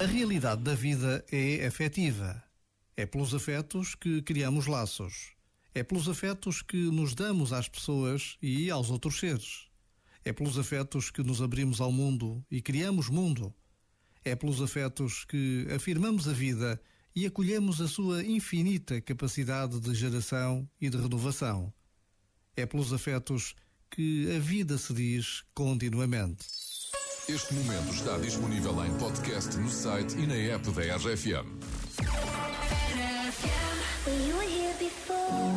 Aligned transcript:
A 0.00 0.06
realidade 0.06 0.62
da 0.62 0.74
vida 0.74 1.22
é 1.30 1.66
afetiva. 1.66 2.42
É 2.96 3.04
pelos 3.04 3.34
afetos 3.34 3.94
que 3.94 4.22
criamos 4.22 4.66
laços. 4.66 5.32
É 5.74 5.82
pelos 5.82 6.08
afetos 6.08 6.62
que 6.62 6.76
nos 6.76 7.14
damos 7.14 7.52
às 7.52 7.68
pessoas 7.68 8.38
e 8.40 8.70
aos 8.70 8.90
outros 8.90 9.20
seres. 9.20 9.68
É 10.24 10.32
pelos 10.32 10.58
afetos 10.58 11.10
que 11.10 11.22
nos 11.22 11.42
abrimos 11.42 11.82
ao 11.82 11.92
mundo 11.92 12.42
e 12.50 12.62
criamos 12.62 13.10
mundo. 13.10 13.54
É 14.24 14.34
pelos 14.34 14.62
afetos 14.62 15.26
que 15.26 15.66
afirmamos 15.74 16.26
a 16.26 16.32
vida 16.32 16.80
e 17.14 17.26
acolhemos 17.26 17.80
a 17.82 17.86
sua 17.86 18.24
infinita 18.24 19.02
capacidade 19.02 19.78
de 19.80 19.94
geração 19.94 20.66
e 20.80 20.88
de 20.88 20.96
renovação. 20.96 21.70
É 22.56 22.64
pelos 22.64 22.90
afetos 22.92 23.54
que 23.90 24.34
a 24.34 24.38
vida 24.38 24.78
se 24.78 24.94
diz 24.94 25.44
continuamente. 25.52 26.46
Este 27.28 27.54
momento 27.54 27.92
está 27.92 28.18
disponível 28.18 28.84
em 28.84 28.92
podcast 28.98 29.56
no 29.56 29.68
site 29.68 30.16
e 30.18 30.26
na 30.26 30.34
app 30.54 30.68
da 30.72 30.96
RFM. 30.96 31.46
Were 34.06 34.42
here 34.48 34.74
before. 34.78 35.52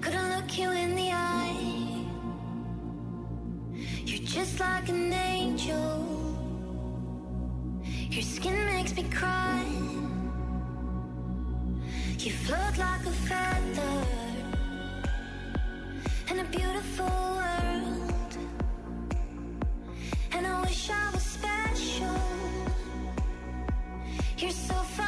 Couldn't 0.00 0.36
look 0.36 0.58
you 0.58 0.70
in 0.72 0.94
the 0.94 1.10
eye. 1.12 2.06
You're 4.06 4.24
just 4.24 4.58
like 4.60 4.88
an 4.88 5.12
angel. 5.12 6.04
Your 8.10 8.22
skin 8.22 8.64
makes 8.66 8.94
me 8.94 9.04
cry. 9.04 9.64
You 12.18 12.32
float 12.32 12.78
like 12.78 13.06
a 13.06 13.12
I 20.90 21.10
was 21.12 21.22
special. 21.22 22.14
You're 24.38 24.50
so 24.50 24.74
fucking 24.74 25.07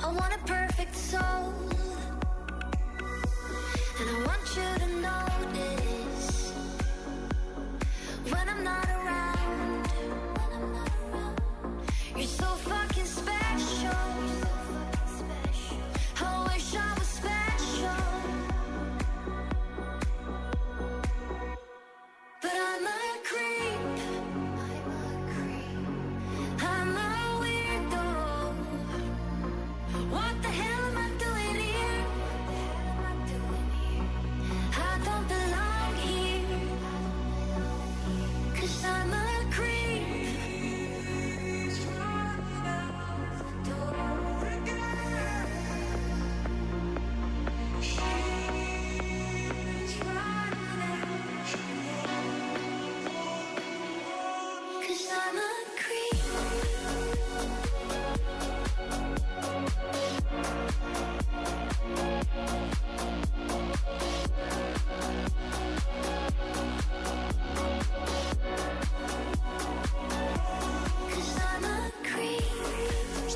I 0.00 0.12
want 0.12 0.32
a 0.32 0.38
perfect 0.46 0.94
soul. 0.94 1.52
And 4.00 4.08
I 4.08 4.26
want 4.26 4.56
you 4.56 4.68
to 4.84 4.88
notice 5.02 6.52
when 8.30 8.48
I'm 8.48 8.62
not 8.62 8.88
around. 8.88 9.07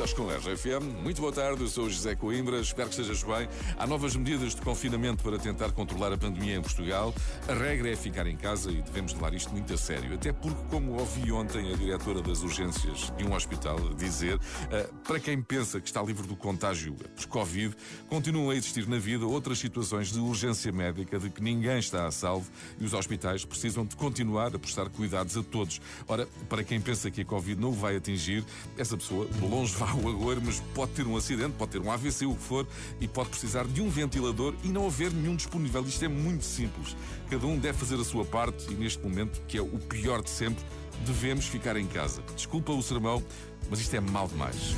Estás 0.04 0.14
com 0.14 0.28
a. 0.28 0.80
Muito 0.80 1.20
boa 1.20 1.32
tarde, 1.32 1.62
eu 1.62 1.68
sou 1.68 1.88
José 1.88 2.16
Coimbra, 2.16 2.58
espero 2.58 2.88
que 2.88 3.00
estejas 3.00 3.22
bem. 3.22 3.48
Há 3.78 3.86
novas 3.86 4.16
medidas 4.16 4.52
de 4.52 4.60
confinamento 4.60 5.22
para 5.22 5.38
tentar 5.38 5.70
controlar 5.70 6.12
a 6.12 6.18
pandemia 6.18 6.56
em 6.56 6.60
Portugal. 6.60 7.14
A 7.46 7.54
regra 7.54 7.88
é 7.88 7.94
ficar 7.94 8.26
em 8.26 8.36
casa 8.36 8.72
e 8.72 8.82
devemos 8.82 9.12
levar 9.12 9.32
isto 9.32 9.52
muito 9.52 9.72
a 9.72 9.76
sério. 9.76 10.14
Até 10.14 10.32
porque, 10.32 10.60
como 10.70 10.98
ouvi 10.98 11.30
ontem 11.30 11.72
a 11.72 11.76
diretora 11.76 12.20
das 12.20 12.42
urgências 12.42 13.12
de 13.16 13.24
um 13.24 13.32
hospital 13.32 13.78
dizer, 13.94 14.40
eh, 14.72 14.88
para 15.06 15.20
quem 15.20 15.40
pensa 15.40 15.80
que 15.80 15.86
está 15.86 16.02
livre 16.02 16.26
do 16.26 16.34
contágio 16.34 16.94
por 16.94 17.26
Covid, 17.26 17.76
continuam 18.08 18.50
a 18.50 18.56
existir 18.56 18.88
na 18.88 18.98
vida 18.98 19.24
outras 19.24 19.60
situações 19.60 20.10
de 20.10 20.18
urgência 20.18 20.72
médica 20.72 21.16
de 21.16 21.30
que 21.30 21.40
ninguém 21.40 21.78
está 21.78 22.06
a 22.06 22.10
salvo 22.10 22.50
e 22.80 22.84
os 22.84 22.92
hospitais 22.92 23.44
precisam 23.44 23.86
de 23.86 23.94
continuar 23.94 24.48
a 24.48 24.58
prestar 24.58 24.88
cuidados 24.88 25.36
a 25.36 25.44
todos. 25.44 25.80
Ora, 26.08 26.26
para 26.48 26.64
quem 26.64 26.80
pensa 26.80 27.08
que 27.08 27.20
a 27.20 27.24
Covid 27.24 27.60
não 27.60 27.68
o 27.68 27.72
vai 27.72 27.94
atingir, 27.94 28.44
essa 28.76 28.96
pessoa, 28.96 29.26
de 29.26 29.46
longe 29.46 29.72
vá 29.78 29.91
o 29.96 30.08
agouro, 30.08 30.40
mas 30.44 30.60
pode 30.74 30.92
ter 30.92 31.06
um 31.06 31.16
acidente, 31.16 31.54
pode 31.58 31.72
ter 31.72 31.80
um 31.80 31.90
AVC, 31.90 32.26
o 32.26 32.34
que 32.34 32.42
for, 32.42 32.66
e 33.00 33.08
pode 33.08 33.30
precisar 33.30 33.64
de 33.64 33.80
um 33.80 33.88
ventilador 33.88 34.54
e 34.64 34.68
não 34.68 34.86
haver 34.86 35.12
nenhum 35.12 35.36
disponível. 35.36 35.82
Isto 35.82 36.04
é 36.04 36.08
muito 36.08 36.44
simples. 36.44 36.96
Cada 37.30 37.46
um 37.46 37.58
deve 37.58 37.78
fazer 37.78 37.96
a 37.96 38.04
sua 38.04 38.24
parte 38.24 38.70
e 38.70 38.74
neste 38.74 39.02
momento, 39.02 39.40
que 39.46 39.58
é 39.58 39.62
o 39.62 39.78
pior 39.78 40.22
de 40.22 40.30
sempre, 40.30 40.64
devemos 41.04 41.46
ficar 41.46 41.76
em 41.76 41.86
casa. 41.86 42.22
Desculpa 42.34 42.72
o 42.72 42.82
sermão, 42.82 43.22
mas 43.70 43.80
isto 43.80 43.94
é 43.94 44.00
mal 44.00 44.28
demais. 44.28 44.74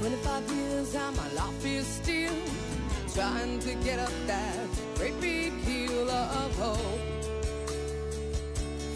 25 0.00 0.54
years 0.54 0.94
and 0.94 1.14
my 1.16 1.28
life 1.34 1.66
is 1.66 1.86
still 1.86 2.32
trying 3.14 3.58
to 3.58 3.74
get 3.84 3.98
up 3.98 4.12
that 4.26 4.56
great 4.96 5.20
big 5.20 5.52
hill 5.64 6.08
of 6.10 6.58
hope 6.58 7.00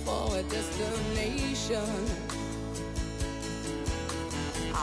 for 0.04 0.38
a 0.38 0.42
destination. 0.44 2.23